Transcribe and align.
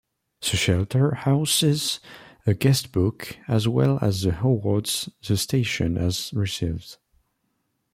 The 0.41 0.57
shelter 0.57 1.13
houses 1.13 1.99
a 2.47 2.55
guestbook 2.55 3.35
as 3.47 3.67
well 3.67 3.99
as 4.01 4.23
the 4.23 4.39
awards 4.39 5.09
the 5.27 5.37
station 5.37 5.95
has 5.95 6.33
received. 6.33 6.97